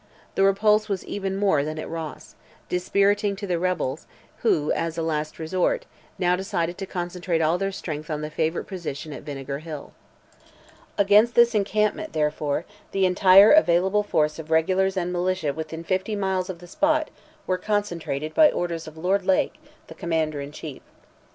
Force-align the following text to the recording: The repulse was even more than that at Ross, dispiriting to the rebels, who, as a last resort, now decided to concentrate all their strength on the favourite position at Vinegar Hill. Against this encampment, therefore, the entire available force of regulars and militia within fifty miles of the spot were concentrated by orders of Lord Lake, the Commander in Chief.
The 0.33 0.41
repulse 0.43 0.89
was 0.89 1.05
even 1.05 1.35
more 1.37 1.63
than 1.63 1.75
that 1.75 1.83
at 1.83 1.87
Ross, 1.89 2.33
dispiriting 2.69 3.35
to 3.35 3.45
the 3.45 3.59
rebels, 3.59 4.07
who, 4.37 4.71
as 4.71 4.97
a 4.97 5.03
last 5.03 5.37
resort, 5.37 5.85
now 6.17 6.35
decided 6.35 6.75
to 6.79 6.87
concentrate 6.87 7.39
all 7.39 7.59
their 7.59 7.71
strength 7.71 8.09
on 8.09 8.21
the 8.21 8.31
favourite 8.31 8.65
position 8.67 9.13
at 9.13 9.21
Vinegar 9.21 9.59
Hill. 9.59 9.93
Against 10.97 11.35
this 11.35 11.53
encampment, 11.53 12.13
therefore, 12.13 12.65
the 12.93 13.05
entire 13.05 13.51
available 13.51 14.01
force 14.01 14.39
of 14.39 14.49
regulars 14.49 14.97
and 14.97 15.13
militia 15.13 15.53
within 15.53 15.83
fifty 15.83 16.15
miles 16.15 16.49
of 16.49 16.57
the 16.57 16.65
spot 16.67 17.11
were 17.45 17.59
concentrated 17.59 18.33
by 18.33 18.49
orders 18.51 18.87
of 18.87 18.97
Lord 18.97 19.23
Lake, 19.23 19.59
the 19.85 19.93
Commander 19.93 20.41
in 20.41 20.51
Chief. 20.51 20.81